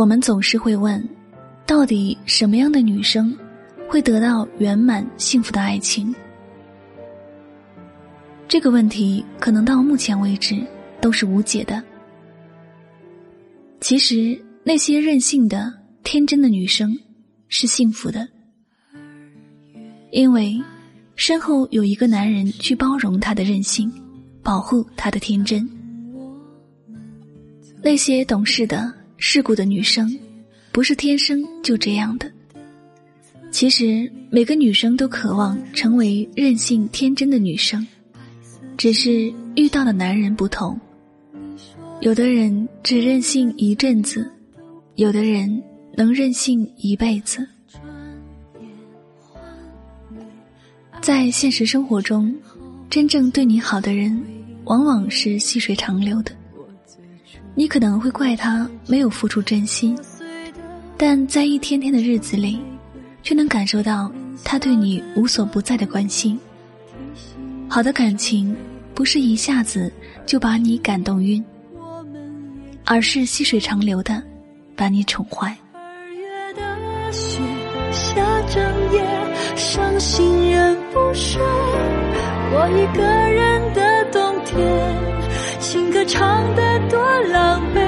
[0.00, 1.06] 我们总是会问：
[1.66, 3.36] 到底什么样的女生
[3.86, 6.14] 会得到圆满幸福的爱情？
[8.48, 10.56] 这个问题可能到目前为止
[11.02, 11.82] 都是无解的。
[13.82, 15.70] 其实，那些任性的、
[16.02, 16.98] 天真的女生
[17.48, 18.26] 是幸福的，
[20.12, 20.58] 因为
[21.14, 23.92] 身后有一个男人去包容她的任性，
[24.42, 25.68] 保护她的天真。
[27.82, 28.90] 那些懂事的、
[29.22, 30.18] 世故的女生，
[30.72, 32.28] 不是天生就这样的。
[33.50, 37.86] 其实，每个女生都渴望成为任性天真的女生，
[38.78, 40.80] 只是遇到的男人不同。
[42.00, 44.28] 有的人只任性一阵子，
[44.94, 45.62] 有的人
[45.94, 47.46] 能任性一辈子。
[51.02, 52.34] 在现实生活中，
[52.88, 54.18] 真正对你好的人，
[54.64, 56.32] 往往是细水长流的。
[57.60, 59.94] 你可能会怪他没有付出真心，
[60.96, 62.58] 但在一天天的日子里，
[63.22, 64.10] 却能感受到
[64.42, 66.40] 他对你无所不在的关心。
[67.68, 68.56] 好的感情，
[68.94, 69.92] 不是一下子
[70.24, 71.44] 就把你感动晕。
[72.86, 74.22] 而是细水长流的，
[74.74, 75.54] 把你宠坏。
[75.74, 77.42] 二月的雪
[77.92, 78.62] 下整
[78.94, 79.06] 夜，
[79.54, 81.38] 伤心人不睡。
[82.52, 85.29] 我一个人的冬天，
[85.60, 86.98] 情歌唱得多
[87.28, 87.78] 狼狈。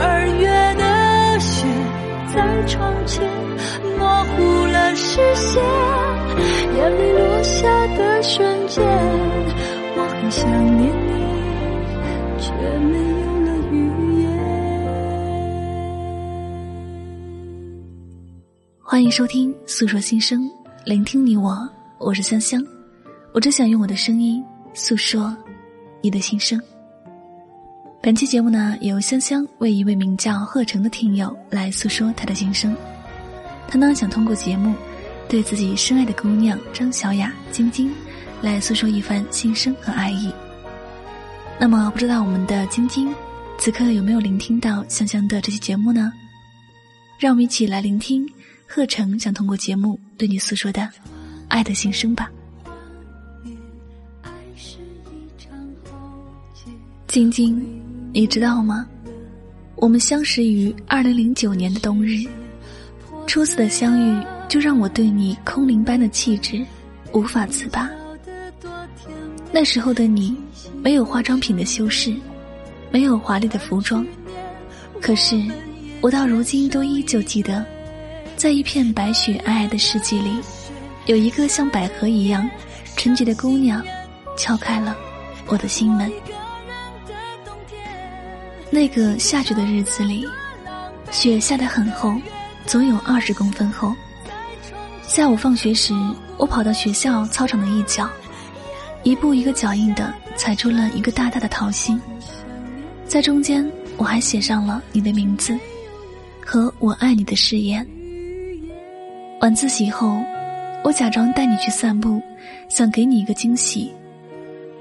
[0.00, 1.66] 二月的雪
[2.32, 3.28] 在窗前
[3.98, 5.62] 模糊了视线，
[6.76, 8.82] 眼泪落下的瞬间，
[9.96, 11.12] 我很想念你，
[12.40, 13.74] 却没有了语
[14.22, 14.24] 言。
[18.80, 20.40] 欢迎收听《诉说心声》，
[20.86, 22.64] 聆听你我，我是香香。
[23.34, 25.36] 我只想用我的声音诉说
[26.00, 26.60] 你的心声。
[28.02, 32.76] 本期节目呢，由香香为一位名叫贺成的听友来诉说他的心声。
[33.68, 34.74] 他呢，想通过节目
[35.28, 37.92] 对自己深爱的姑娘张小雅、晶晶
[38.40, 40.32] 来诉说一番心声和爱意。
[41.60, 43.14] 那么，不知道我们的晶晶
[43.56, 46.12] 此刻有没有聆听到香香的这期节目呢？
[47.20, 48.26] 让我们一起来聆听。
[48.66, 50.88] 贺成想通过节目对你诉说的
[51.48, 52.30] 爱的心声吧，
[57.06, 57.81] 晶晶，
[58.14, 58.86] 你知道吗？
[59.74, 62.28] 我们相识于二零零九年的冬日，
[63.26, 66.62] 初次的相遇就让我对你空灵般的气质
[67.14, 67.88] 无法自拔。
[69.50, 70.36] 那时候的你，
[70.82, 72.14] 没有化妆品的修饰，
[72.90, 74.06] 没有华丽的服装，
[75.00, 75.42] 可是
[76.02, 77.64] 我到如今都依旧记得。
[78.36, 80.30] 在一片白雪皑皑的世界里，
[81.06, 82.48] 有一个像百合一样
[82.94, 83.82] 纯洁的姑娘，
[84.36, 84.94] 敲开了
[85.46, 86.12] 我的心门。
[88.74, 90.26] 那个下雪的日子里，
[91.10, 92.18] 雪下得很厚，
[92.64, 93.94] 总有二十公分厚。
[95.02, 95.92] 下午放学时，
[96.38, 98.08] 我跑到学校操场的一角，
[99.02, 102.00] 一步一个脚印的踩出了一个大大的桃心，
[103.04, 105.54] 在中间我还写上了你的名字
[106.42, 107.86] 和我爱你的誓言。
[109.42, 110.18] 晚自习后，
[110.82, 112.22] 我假装带你去散步，
[112.70, 113.92] 想给你一个惊喜。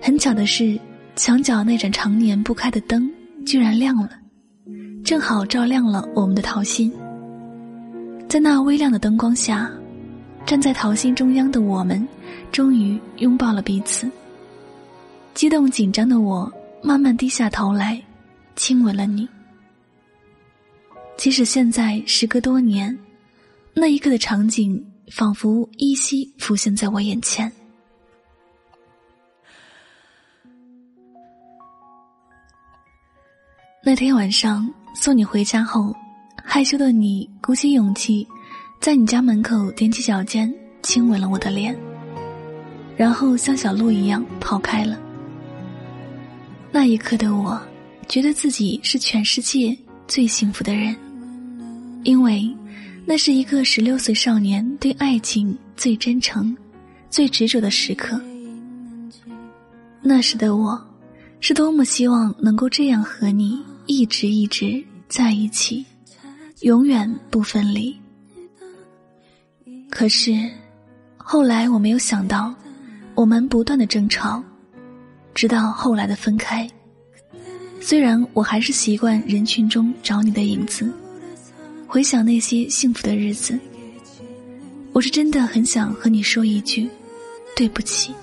[0.00, 0.78] 很巧的是，
[1.16, 3.12] 墙角那盏常年不开的灯
[3.44, 4.10] 居然亮了，
[5.04, 6.92] 正好照亮了我们的桃心。
[8.28, 9.70] 在那微亮的灯光下，
[10.46, 12.06] 站在桃心中央的我们，
[12.50, 14.10] 终于拥抱了彼此。
[15.34, 16.50] 激动紧张的我，
[16.82, 18.02] 慢慢低下头来，
[18.56, 19.28] 亲吻了你。
[21.16, 22.96] 即使现在时隔多年。
[23.74, 27.50] 那一刻的场景，仿佛依稀浮现在我眼前。
[33.84, 35.92] 那天晚上送你回家后，
[36.36, 38.24] 害羞的你鼓起勇气，
[38.80, 40.52] 在你家门口踮起脚尖
[40.84, 41.76] 亲吻了我的脸，
[42.96, 44.96] 然后像小鹿一样跑开了。
[46.70, 47.60] 那一刻的我，
[48.08, 49.76] 觉得自己是全世界
[50.06, 50.94] 最幸福的人，
[52.04, 52.54] 因为。
[53.04, 56.56] 那是一个十六岁少年对爱情最真诚、
[57.10, 58.18] 最执着的时刻。
[60.00, 60.80] 那时的我，
[61.40, 65.84] 是多么希望能够这样和你一直一直在一起，
[66.60, 67.96] 永远不分离。
[69.90, 70.32] 可是，
[71.16, 72.54] 后来我没有想到，
[73.14, 74.42] 我们不断的争吵，
[75.34, 76.68] 直到后来的分开。
[77.80, 80.92] 虽然我还是习惯人群中找你的影子。
[81.86, 83.58] 回想那些幸福的日子，
[84.92, 86.88] 我是真的很想和你说一句
[87.54, 88.14] 对不起。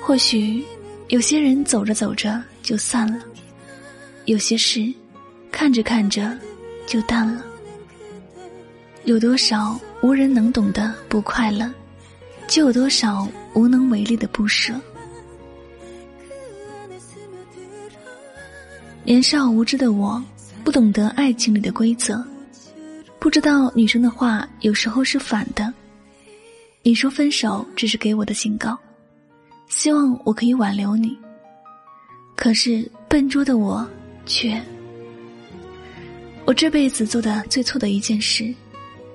[0.00, 0.64] 或许
[1.12, 3.22] 有些人走着走着就散了，
[4.24, 4.90] 有些事，
[5.50, 6.34] 看着看着
[6.86, 7.44] 就淡了。
[9.04, 11.70] 有多少无人能懂的不快乐，
[12.48, 14.72] 就有多少无能为力的不舍。
[19.04, 20.24] 年少无知的我，
[20.64, 22.24] 不懂得爱情里的规则，
[23.18, 25.70] 不知道女生的话有时候是反的。
[26.82, 28.78] 你说分手只是给我的警告，
[29.72, 31.18] 希望我可以挽留你。
[32.36, 33.88] 可是笨拙的我
[34.26, 34.60] 却，
[36.44, 38.54] 我这辈子做的最错的一件事，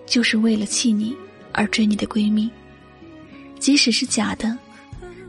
[0.07, 1.15] 就是为了气你
[1.53, 2.49] 而追你的闺蜜，
[3.59, 4.57] 即使是假的，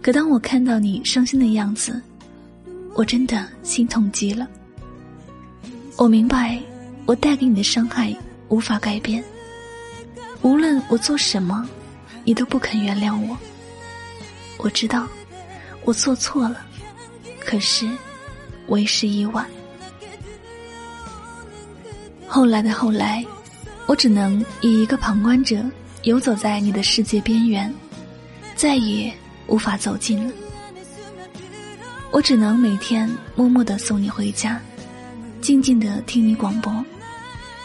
[0.00, 2.00] 可当我看到你伤心的样子。
[2.94, 4.48] 我真的心痛极了。
[5.98, 6.58] 我明白，
[7.04, 8.16] 我带给你的伤害
[8.48, 9.22] 无法改变。
[10.40, 11.68] 无论我做什么，
[12.24, 13.36] 你都不肯原谅我。
[14.56, 15.06] 我知道，
[15.84, 16.66] 我做错了，
[17.40, 17.88] 可是
[18.66, 19.46] 为时已晚。
[22.26, 23.24] 后来的后来，
[23.86, 25.64] 我只能以一个旁观者
[26.02, 27.74] 游走在你的世界边缘，
[28.54, 29.12] 再也
[29.46, 30.32] 无法走近了。
[32.10, 34.60] 我只能每天默默的送你回家，
[35.40, 36.84] 静静的听你广播，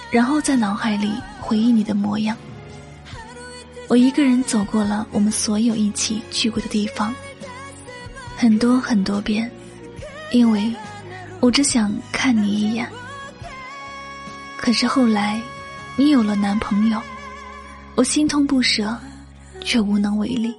[0.10, 1.12] 然后在脑海里
[1.42, 2.38] 回忆你的模样。
[3.90, 7.14] 我一个人走过了我们所有一起去过的地方，
[8.44, 9.50] 很多很多遍，
[10.32, 10.76] 因为
[11.40, 12.86] 我只想看你一眼。
[14.58, 15.42] 可是后来，
[15.96, 17.02] 你有了男朋友，
[17.96, 18.98] 我心痛不舍，
[19.62, 20.54] 却无能为力。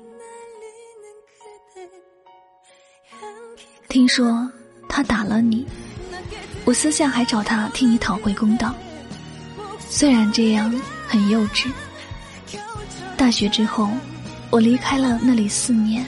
[3.90, 4.50] 听说
[4.88, 5.66] 他打了你，
[6.64, 8.74] 我私下还找他替你讨回公道。
[9.90, 10.74] 虽然这样
[11.06, 11.70] 很幼稚。
[13.14, 13.90] 大学之后，
[14.48, 16.06] 我离开了那里四年，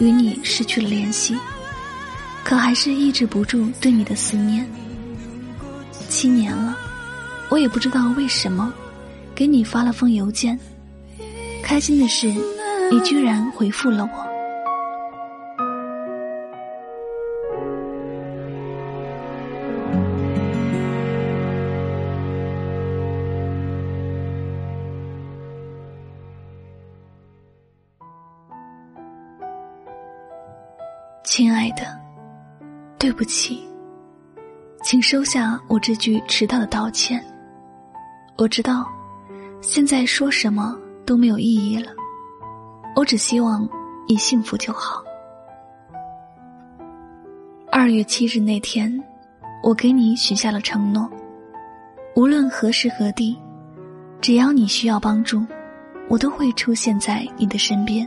[0.00, 1.36] 与你失去了联系，
[2.42, 4.68] 可还是抑制不住对你的思念。
[6.08, 6.76] 七年了，
[7.48, 8.72] 我也不知道为什么，
[9.34, 10.58] 给你发了封邮件。
[11.62, 12.26] 开心的是，
[12.90, 14.21] 你居然回复了我。
[31.34, 31.98] 亲爱的，
[32.98, 33.66] 对不起，
[34.82, 37.24] 请收下我这句迟到的道歉。
[38.36, 38.86] 我知道，
[39.62, 41.90] 现在说什么都没有意义了。
[42.94, 43.66] 我只希望
[44.06, 45.02] 你幸福就好。
[47.70, 49.02] 二月七日那天，
[49.62, 51.10] 我给你许下了承诺，
[52.14, 53.34] 无论何时何地，
[54.20, 55.42] 只要你需要帮助，
[56.10, 58.06] 我都会出现在你的身边。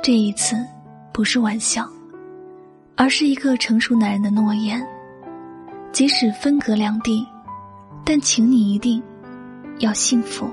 [0.00, 0.56] 这一次。
[1.12, 1.86] 不是玩笑，
[2.96, 4.84] 而是一个成熟男人的诺言。
[5.92, 7.26] 即使分隔两地，
[8.02, 9.02] 但请你一定
[9.78, 10.50] 要幸福。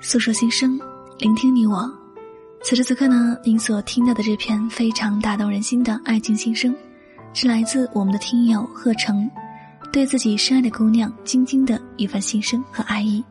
[0.00, 0.80] 诉说心声，
[1.18, 2.03] 聆听你我。
[2.66, 6.74] 此时此刻呢，您所听到的这篇非常打动人心的爱情心声，
[7.34, 9.30] 是来自我们的听友贺成，
[9.92, 13.22] 对自己深爱的姑娘晶晶的一番心声和爱意。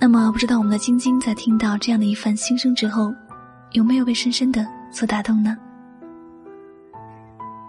[0.00, 3.12] 那么，不知道我们的晶晶在听到这样的一番心声之后，
[3.72, 5.54] 有没有被深深的所打动呢？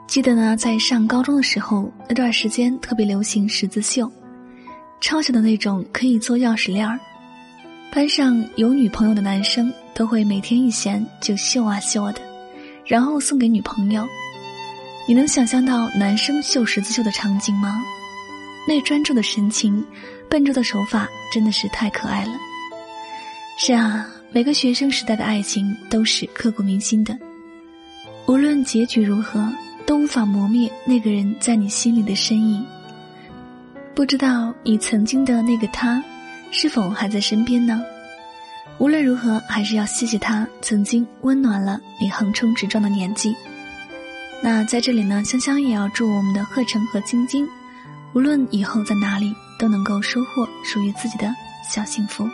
[0.07, 4.09] 记得呢，在上高中的时候，那段时间特别流行十字绣，
[5.01, 6.97] 超小的那种，可以做钥匙链儿。
[7.91, 12.21] 班上有女朋友的男生都会每天一闲就绣啊绣的，
[12.85, 14.07] 然后送给女朋友。
[15.05, 17.81] 你能想象到男生绣十字绣的场景吗？
[18.65, 19.85] 那专注的神情，
[20.29, 22.31] 笨拙的手法，真的是太可爱了。
[23.57, 27.13] 是啊，每个学生时代的爱情都是刻骨铭心的，
[28.25, 29.51] 无论结局如何，
[29.85, 32.65] 都无法磨灭那个人在你心里的身影。
[33.93, 36.01] 不知道你曾经的那个他。
[36.51, 37.83] 是否还在身边呢？
[38.79, 43.35] 无论如何，还是要谢谢他曾经温暖了你横冲直撞的年纪。
[44.41, 47.45] 那在这里呢，香香也要祝我们的贺成和晶晶，
[48.13, 51.35] 无论以后在哪里，都能够收获属于自己的
[51.69, 52.25] 小幸福。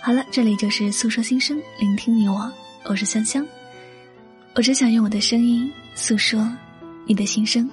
[0.00, 2.52] 好了，这里就是诉说心声，聆听你我，
[2.84, 3.44] 我是香香，
[4.54, 6.48] 我只想用我的声音诉说
[7.04, 7.68] 你的心声。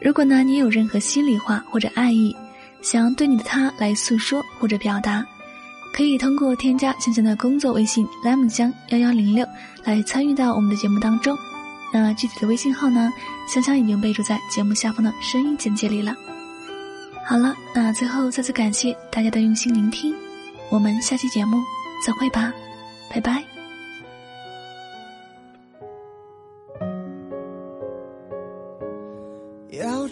[0.00, 2.34] 如果呢，你有任何心里话或者爱意。
[2.82, 5.24] 想要对你的他来诉说或者表达，
[5.92, 9.46] 可以通过添加香香的工作微信 lemon 香幺幺零六
[9.84, 11.36] 来参与到我们的节目当中。
[11.92, 13.12] 那具体的微信号呢，
[13.48, 16.14] 香香已经备注在节目下方的声音简介里了。
[17.24, 20.14] 好了，那最后再次感谢大家的用心聆听，
[20.70, 21.58] 我们下期节目
[22.06, 22.52] 再会吧，
[23.10, 23.57] 拜拜。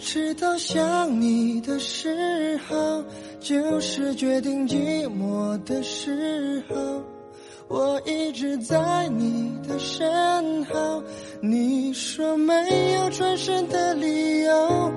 [0.09, 3.03] 知道，想你的时候，
[3.41, 7.03] 就是决定寂寞的时候。
[7.67, 11.03] 我一直在你的身后，
[11.41, 12.53] 你说没
[12.93, 14.91] 有转身的理由。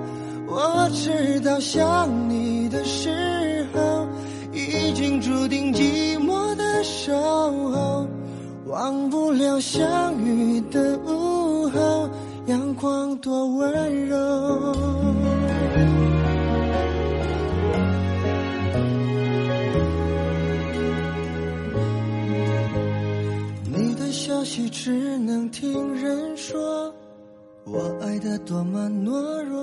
[0.47, 4.07] 我知道想你的时候，
[4.53, 8.07] 已经注定寂寞的守候，
[8.65, 12.09] 忘不了相遇的午后，
[12.81, 14.17] 光多温柔。
[23.71, 26.91] 你的消息只能听人说，
[27.65, 29.61] 我爱的多么懦弱。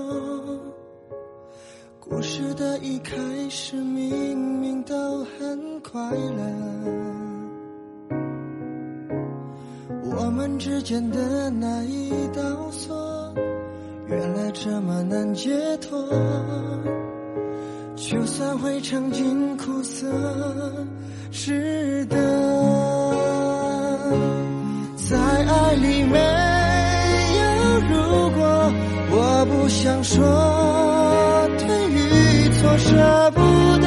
[1.98, 3.16] 故事的一开
[3.50, 6.44] 始，明明都很快乐。
[10.10, 12.96] 我们之间的那一道锁，
[14.08, 16.08] 原来这么难解脱。
[17.96, 20.06] 就算会尝尽苦涩，
[21.30, 22.16] 值得。
[24.96, 26.18] 在爱里没
[27.38, 27.42] 有
[27.90, 28.72] 如果，
[29.10, 30.16] 我不想说
[31.58, 32.78] 对与错。
[32.78, 33.40] 舍不
[33.82, 33.86] 得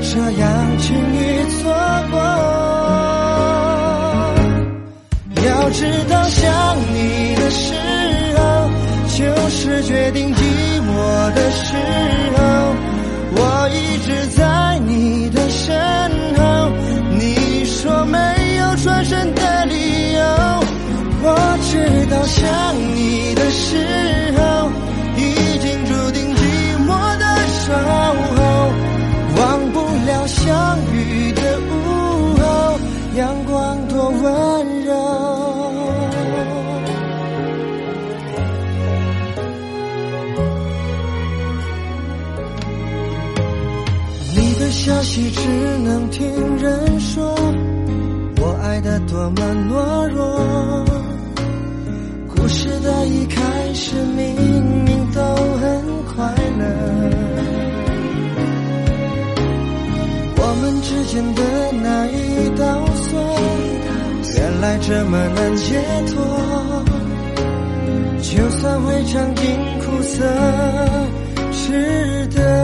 [0.00, 1.18] 这样轻易
[1.50, 1.62] 错
[2.10, 2.16] 过，
[9.64, 10.40] 是决定寂
[10.82, 11.74] 寞的时
[12.36, 12.42] 候。
[13.36, 15.74] 我一直在你的身
[16.36, 16.70] 后，
[17.18, 18.18] 你说没
[18.58, 20.20] 有转身的理由。
[21.22, 22.44] 我知道想
[22.94, 24.03] 你的时
[45.14, 45.40] 的消息只
[45.78, 46.26] 能听
[46.58, 47.34] 人说，
[48.40, 49.36] 我爱的多么
[49.70, 50.84] 懦弱。
[52.34, 54.34] 故事的一开始，明
[54.84, 55.20] 明都
[55.60, 56.64] 很快乐。
[60.36, 61.42] 我们之间的
[61.80, 63.20] 那一道锁，
[64.36, 66.14] 原来这么难解脱。
[68.20, 69.44] 就算会尝尽
[69.78, 70.24] 苦涩，
[71.52, 72.63] 值得。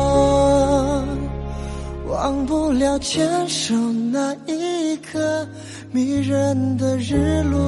[2.21, 3.73] 忘不了牵手
[4.11, 5.47] 那一刻
[5.91, 7.59] 迷人的日落。